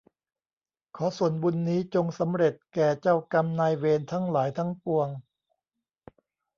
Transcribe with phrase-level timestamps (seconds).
[0.95, 5.07] ขอส่วนบุญนี้จงสำเร็จแก่เจ้ากรรมนายเวรทั้งหลายทั้งปวง